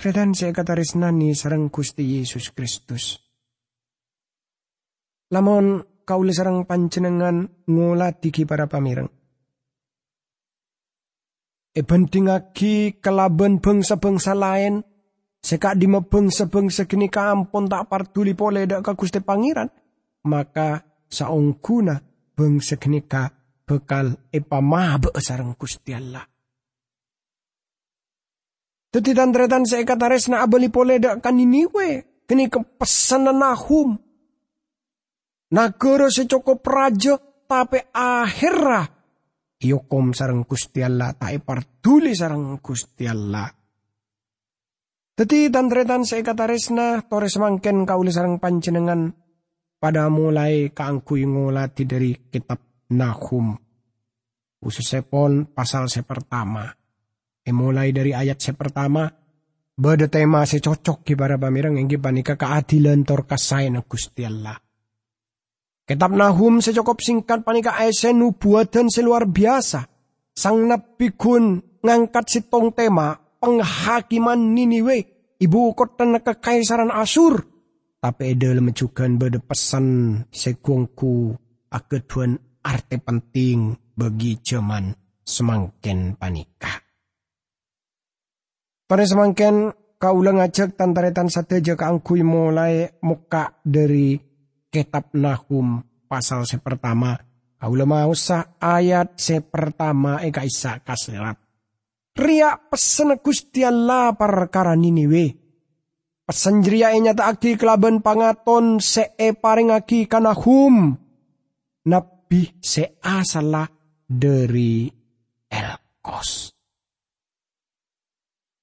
Tretan 0.00 0.32
saya 0.32 0.56
kata 0.56 0.74
resnani 0.74 1.36
sarang 1.36 1.68
Gusti 1.68 2.18
Yesus 2.18 2.50
Kristus. 2.56 3.20
Lamun 5.30 5.84
kauli 6.08 6.34
sarang 6.34 6.66
panjenengan 6.66 7.46
diki 8.18 8.42
para 8.48 8.66
pamireng. 8.66 9.06
E 11.70 11.86
bandingagi 11.86 12.98
kelaban 12.98 13.62
bangsa-bangsa 13.62 14.34
lain, 14.34 14.82
seka 15.38 15.78
di 15.78 15.86
bangsa-bangsa 15.86 16.90
kini 16.90 17.06
kampun 17.06 17.70
tak 17.70 17.86
partuli 17.86 18.34
pole 18.34 18.66
dak 18.66 18.82
ka 18.82 18.98
Gusti 18.98 19.22
Pangeran, 19.22 19.70
maka 20.26 20.84
saungkuna 21.06 22.00
bangsa 22.34 22.76
kini 22.76 23.04
ka 23.04 23.30
bekal 23.64 24.16
epamabe 24.34 25.14
sarang 25.20 25.54
Gusti 25.54 25.94
Allah. 25.94 26.26
Teti 28.90 29.14
tantretan 29.14 29.62
saya 29.62 29.86
kata 29.86 30.10
resna 30.10 30.42
abali 30.42 30.66
pole 30.66 30.98
dak 30.98 31.22
kaniniwe, 31.22 31.88
kini 32.26 32.50
kepesanan 32.50 33.38
nahum, 33.38 33.94
Nagara 35.50 36.06
secoko 36.06 36.62
praja 36.62 37.18
tapi 37.50 37.82
akhirah 37.90 38.86
Yokom 39.60 40.14
sarang 40.14 40.46
Gusti 40.46 40.80
Allah 40.80 41.12
tak 41.12 41.42
sarang 42.16 42.56
Gusti 42.62 43.04
Allah. 43.04 43.50
Teti 45.18 45.52
tantretan 45.52 46.06
saya 46.06 46.24
kata 46.24 46.48
resna 46.48 47.04
tores 47.04 47.36
mangken 47.36 47.84
kauli 47.84 48.08
sarang 48.08 48.40
panjenengan 48.40 49.12
pada 49.80 50.12
mulai 50.12 50.70
kaangkui 50.70 51.24
ngolati 51.24 51.88
dari 51.88 52.12
kitab 52.28 52.60
Nahum. 52.92 53.56
Khususnya 54.60 55.00
pon 55.00 55.48
pasal 55.48 55.88
se 55.88 56.04
pertama. 56.04 56.68
E 57.40 57.50
mulai 57.50 57.96
dari 57.96 58.12
ayat 58.12 58.36
se 58.44 58.52
pertama, 58.52 59.08
bada 59.72 60.04
tema 60.12 60.44
se 60.44 60.60
cocok 60.60 61.16
para 61.16 61.40
pamirang 61.40 61.80
yang 61.80 61.88
panika 61.96 62.36
keadilan 62.36 63.08
tor 63.08 63.24
kasayan 63.24 63.80
Gusti 63.88 64.28
Allah. 64.28 64.60
Kitab 65.88 66.14
Nahum 66.14 66.62
secokop 66.62 67.02
singkat 67.02 67.42
panika 67.42 67.74
esen 67.82 68.22
nubuatan 68.22 68.92
seluar 68.92 69.26
biasa. 69.26 69.90
Sang 70.30 70.70
Nabi 70.70 71.18
Gun 71.18 71.58
ngangkat 71.82 72.30
sitong 72.30 72.70
tema 72.76 73.18
penghakiman 73.42 74.54
Niniwe, 74.54 74.98
ibu 75.42 75.74
kota 75.74 76.06
kekaisaran 76.06 76.94
Asur. 76.94 77.49
Tapi 78.00 78.32
dalam 78.32 78.72
juga 78.72 79.04
beda 79.04 79.44
pesan 79.44 80.16
segongku 80.32 81.36
akeduan 81.68 82.32
arti 82.64 82.96
penting 82.96 83.76
bagi 83.92 84.40
zaman 84.40 84.88
semangken 85.20 86.16
panika. 86.16 86.80
Pada 88.88 89.04
semangken 89.04 89.68
ulang 90.00 90.40
ngajak 90.40 90.80
tantaretan 90.80 91.28
sateja 91.28 91.76
kaangkui 91.76 92.24
mulai 92.24 92.88
muka 93.04 93.60
dari 93.60 94.16
kitab 94.72 95.12
Nahum 95.12 95.84
pasal 96.08 96.48
sepertama 96.48 97.20
kaula 97.60 97.84
mau 97.84 98.16
sa 98.16 98.56
ayat 98.56 99.20
sepertama 99.20 100.24
eka 100.24 100.40
isa 100.48 100.80
kaserat. 100.80 101.36
Ria 102.16 102.56
pesen 102.56 103.20
Gusti 103.20 103.60
Allah 103.60 104.16
perkara 104.16 104.72
Niniwe. 104.72 105.49
Pesen 106.30 106.62
jeria 106.62 106.94
enya 106.94 107.10
aki 107.10 107.58
kelaban 107.58 108.06
pangaton 108.06 108.78
se 108.78 109.18
e 109.18 109.34
paringaki 109.34 110.06
kanahum. 110.06 110.94
Nabi 111.90 112.54
se 112.62 112.94
asalah 113.02 113.66
dari 114.06 114.86
Elkos. 115.50 116.54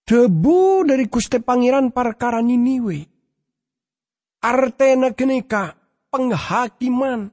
Debu 0.08 0.88
dari 0.88 1.12
Gusti 1.12 1.44
Pangeran 1.44 1.92
perkara 1.92 2.40
Niniwe. 2.40 3.04
Artena 4.48 5.12
genika 5.12 5.76
penghakiman. 6.08 7.28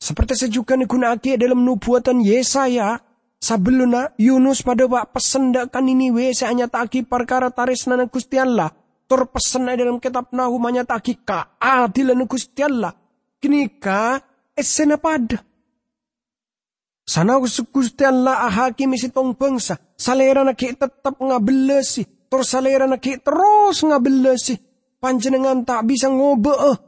Seperti 0.00 0.48
sejukan 0.48 0.80
digunaki 0.80 1.36
dalam 1.36 1.60
nubuatan 1.60 2.24
Yesaya. 2.24 3.04
Sebelumnya 3.36 4.16
Yunus 4.16 4.64
pada 4.64 4.88
wak 4.88 5.12
pesendakan 5.12 5.92
ini 5.92 6.08
wese 6.08 6.48
hanya 6.48 6.72
taki 6.72 7.04
perkara 7.04 7.52
taris 7.52 7.84
nana 7.84 8.08
Gusti 8.08 8.40
Allah. 8.40 8.72
Tor 9.12 9.28
pesen 9.28 9.68
dalam 9.68 10.00
kitab 10.00 10.32
Nahum 10.32 10.64
hanya 10.64 10.88
taki 10.88 11.20
keadilan 11.20 12.24
Gusti 12.24 12.64
Allah. 12.64 12.96
Kini 13.36 13.68
ka 13.76 14.16
esena 14.56 14.96
pada. 14.96 15.36
Sana 17.04 17.36
Gusti 17.44 18.08
Allah 18.08 18.48
ahakimi 18.48 18.96
si 18.96 19.12
tong 19.12 19.36
bangsa. 19.36 19.76
Salera 20.00 20.40
na 20.40 20.56
tetap 20.56 21.20
ngabelesi. 21.20 22.24
Tor 22.32 22.40
salera 22.40 22.88
na 22.88 22.96
terus 22.96 23.84
ngabelesi. 23.84 24.56
Panjenengan 24.96 25.60
tak 25.60 25.84
bisa 25.92 26.08
ngobe 26.08 26.56
eh 26.72 26.78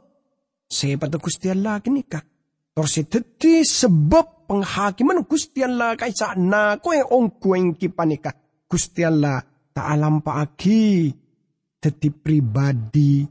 Sepat 0.65 1.21
Gusti 1.21 1.53
Allah 1.53 1.77
kini 1.77 2.09
ka. 2.09 2.25
Torsi 2.73 3.05
teti 3.05 3.61
sebab 3.61 4.49
penghakiman 4.49 5.21
Gusti 5.29 5.61
Allah 5.61 5.93
kay 5.93 6.09
sa 6.09 6.33
na 6.33 6.81
ko 6.81 6.89
e 6.89 7.05
ong 7.05 7.37
kueng 7.37 7.77
kipanika. 7.77 8.33
Gusti 8.65 9.05
Allah 9.05 9.45
ta 9.69 9.93
alam 9.93 10.25
pa 10.25 10.41
teti 11.85 12.09
pribadi 12.09 13.21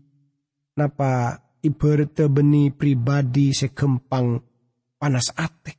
napa 0.79 1.35
ibarat 1.59 2.14
beni 2.31 2.71
pribadi 2.71 3.51
sekempang 3.51 4.38
panas 4.95 5.35
ate. 5.35 5.75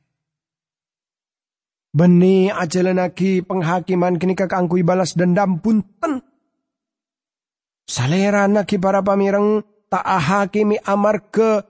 Beni 1.96 2.52
ajalan 2.52 3.00
aki 3.00 3.40
penghakiman 3.40 4.20
kini 4.20 4.36
kakangku 4.36 4.76
balas 4.84 5.16
dendam 5.16 5.56
punten. 5.64 6.20
Salera 7.88 8.44
naki 8.44 8.76
para 8.76 9.00
pamirang 9.00 9.64
taahakimi 9.88 10.76
amarga 10.84 11.64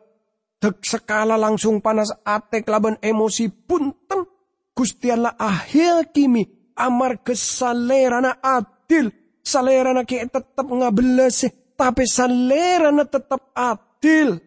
dek 0.59 0.83
sekala 0.83 1.39
langsung 1.39 1.79
panas 1.79 2.11
ate 2.27 2.67
laban 2.67 2.99
emosi 2.99 3.47
punten 3.47 4.27
Gusti 4.75 5.15
Allah 5.15 5.39
ahil 5.39 6.11
kimi 6.11 6.43
amarga 6.75 7.37
salerana 7.37 8.43
adil 8.43 9.15
salerana 9.47 10.03
ki 10.03 10.27
tetap 10.27 10.67
ngabelesi 10.67 11.79
tapi 11.79 12.03
salerana 12.03 13.07
tetap 13.07 13.55
adil. 13.55 14.43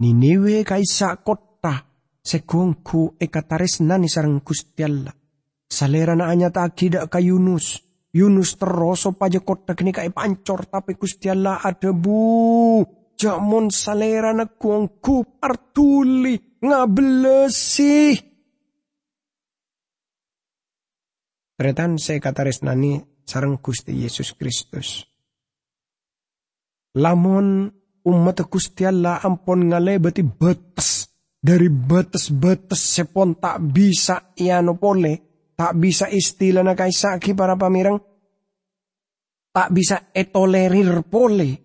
Niniwe 0.00 0.64
kaisa 0.64 1.20
kota 1.20 1.84
segongku 2.24 3.20
ekataris 3.20 3.84
nani 3.84 4.08
sarang 4.08 4.40
Gusti 4.40 4.80
Allah. 4.82 5.12
Salerana 5.68 6.32
anya 6.32 6.48
tak 6.48 6.74
kida 6.74 7.06
kayunus 7.12 7.92
Yunus. 8.12 8.60
Teroso 8.60 9.16
paja 9.16 9.40
kota 9.40 9.72
kini 9.76 9.92
kai 9.92 10.10
pancor. 10.10 10.68
Tapi 10.68 10.94
Gusti 10.96 11.32
Allah 11.32 11.60
ada 11.60 11.90
bu. 11.92 12.84
Jamon 13.16 13.70
salera 13.70 14.34
na 14.34 14.50
kuangku 14.50 15.38
partuli 15.38 16.58
ngabelesi. 16.58 18.31
Tretan 21.62 21.94
saya 21.94 22.18
kata 22.18 22.42
resnani 22.50 22.98
sarang 23.22 23.62
Gusti 23.62 23.94
Yesus 23.94 24.34
Kristus. 24.34 25.06
Lamun 26.98 27.70
umat 28.02 28.42
Gusti 28.50 28.82
Allah 28.82 29.22
ampun 29.22 29.70
ngalebeti 29.70 30.26
batas 30.26 31.06
dari 31.38 31.70
batas-batas 31.70 32.82
sepon 32.82 33.38
tak 33.38 33.62
bisa 33.62 34.34
iano 34.42 34.74
pole 34.74 35.46
tak 35.54 35.78
bisa 35.78 36.10
istilah 36.10 36.66
na 36.66 36.74
kaisaki 36.74 37.30
para 37.30 37.54
pamirang, 37.54 38.02
tak 39.54 39.70
bisa 39.70 40.10
etolerir 40.10 41.06
pole, 41.06 41.62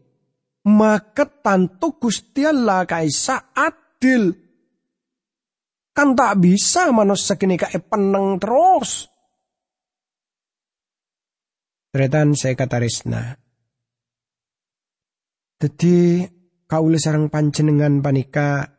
maka 0.69 1.25
tanto 1.25 1.97
Gusti 1.97 2.45
Allah 2.45 2.85
kaisa 2.85 3.49
adil. 3.49 4.29
Kan 5.89 6.13
tak 6.13 6.37
bisa 6.37 6.93
manusia 6.93 7.33
kini 7.33 7.57
kae 7.57 7.81
peneng 7.81 8.37
terus. 8.37 9.16
Kata 11.97 12.77
Risna. 12.77 13.33
Jadi 15.57 16.21
kaulah 16.69 17.01
sarang 17.01 17.33
panjenengan 17.33 17.97
panika 17.97 18.69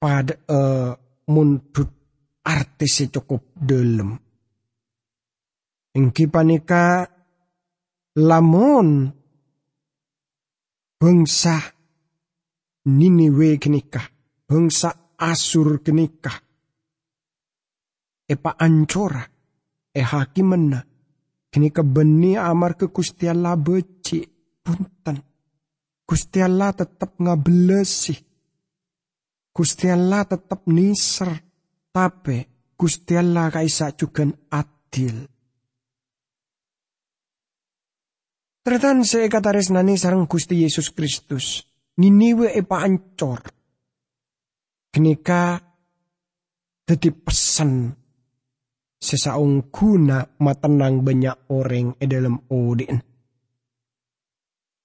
pada 0.00 0.34
uh, 0.48 0.96
mundut 1.28 1.90
artis 2.40 3.12
cukup 3.12 3.52
dalam. 3.52 4.16
Engki 5.92 6.24
panika 6.32 7.04
lamun 8.16 9.12
bangsa 10.96 11.82
Niniwe 12.82 13.62
kenikah, 13.62 14.02
bangsa 14.42 15.14
Asur 15.14 15.86
kenikah. 15.86 16.34
Epa 18.26 18.58
ancora, 18.58 19.22
e 19.94 20.02
hakimena, 20.02 20.82
kenika 21.52 21.84
beni 21.84 22.40
amar 22.40 22.80
ke 22.80 22.88
Gusti 22.88 23.28
Allah 23.28 23.60
beci 23.60 24.24
punten. 24.64 25.20
Gusti 26.08 26.40
Allah 26.40 26.72
tetap 26.72 27.20
ngabelesi. 27.20 28.16
Gusti 29.52 29.86
Allah 29.92 30.24
tetap 30.24 30.64
niser. 30.72 31.28
Tapi 31.92 32.40
Gusti 32.72 33.12
Allah 33.20 33.52
kaisa 33.52 33.92
juga 33.92 34.24
adil. 34.48 35.28
Tretan 38.62 39.04
kata 39.04 39.50
resnani 39.52 40.00
sarang 40.00 40.24
Gusti 40.24 40.64
Yesus 40.64 40.96
Kristus. 40.96 41.68
Niniwe 42.00 42.56
epa 42.56 42.80
ancor. 42.80 43.44
Kenika 44.88 45.60
jadi 46.88 47.10
pesan 47.12 48.01
sesaung 49.02 49.74
guna 49.74 50.22
matenang 50.38 51.02
banyak 51.02 51.50
orang 51.50 51.98
e 51.98 52.06
dalam 52.06 52.38
odin. 52.46 53.02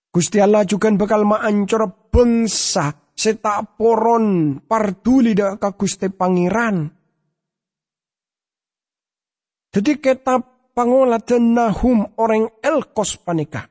Gusti 0.09 0.41
Allah 0.41 0.65
juga 0.65 0.89
bakal 0.97 1.29
maancor 1.29 2.09
bangsa 2.09 3.13
setak 3.13 3.77
poron 3.77 4.57
parduli 4.65 5.37
dak 5.37 5.61
ka 5.61 5.77
Gusti 5.77 6.09
Pangeran. 6.09 6.89
Jadi 9.69 10.01
kitab 10.01 10.73
pangoladan 10.73 11.53
Nahum 11.53 12.17
orang 12.17 12.49
Elkos 12.65 13.21
panika. 13.21 13.69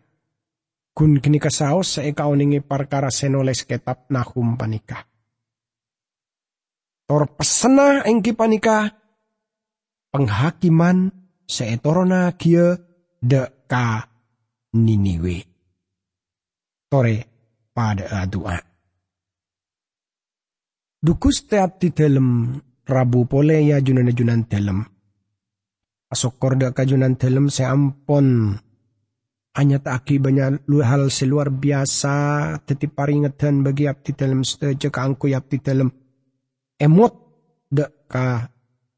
Kun 0.94 1.18
kini 1.18 1.42
kasaos 1.42 1.98
sa 1.98 2.00
ikaw 2.06 2.30
ningi 2.38 2.62
parkara 2.62 3.10
senoles 3.10 3.66
kitab 3.66 4.06
Nahum 4.14 4.54
panika. 4.54 5.02
Tor 7.10 7.26
pesena 7.34 8.06
engki 8.06 8.38
panika 8.38 9.05
penghakiman 10.16 11.12
seetorona 11.44 12.32
kia 12.40 12.80
deka 13.20 14.08
Niniwe. 14.72 15.36
Tore 16.88 17.16
pada 17.76 18.24
doa. 18.24 18.56
Dukus 20.96 21.44
teap 21.44 21.76
di 21.84 21.92
dalam 21.92 22.56
Rabu 22.86 23.28
pole 23.28 23.60
ya 23.60 23.76
junan 23.84 24.08
junan 24.08 24.48
dalam. 24.48 24.80
Asokor 26.08 26.56
da 26.56 26.72
kajunan 26.72 27.18
dalam 27.18 27.52
seampon. 27.52 28.56
Hanya 29.56 29.80
tak 29.80 30.12
banyak 30.12 30.68
lu 30.68 30.84
hal 30.84 31.08
seluar 31.08 31.48
biasa 31.48 32.56
teti 32.62 32.88
paringetan 32.88 33.64
bagi 33.64 33.88
abdi 33.88 34.12
dalam 34.12 34.44
seteja 34.44 34.92
angku 34.92 35.32
abdi 35.32 35.56
dalam 35.64 35.88
emot 36.76 37.12
dek 37.72 38.06
ka 38.06 38.55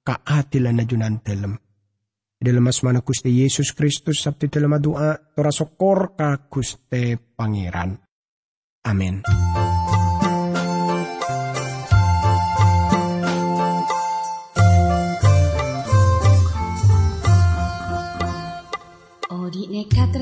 kaatilan 0.08 0.80
na 0.80 0.84
junan 0.88 1.20
dalam. 1.20 1.58
Dalam 2.38 2.70
asmana 2.70 3.02
Gusti 3.02 3.42
Yesus 3.42 3.74
Kristus 3.74 4.22
sabti 4.22 4.46
dalam 4.46 4.78
doa 4.78 5.18
tora 5.34 5.50
sokor 5.50 6.14
ka 6.14 6.46
Gusti 6.46 7.18
Pangeran. 7.18 7.98
Amin. 8.86 9.26
Odi 19.34 19.62
nekat 19.66 20.14